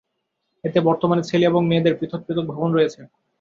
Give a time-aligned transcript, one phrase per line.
[0.63, 3.01] এতে বর্তমানে ছেলে এবং মেয়েদের পৃথক পৃথক ভবন রয়েছে।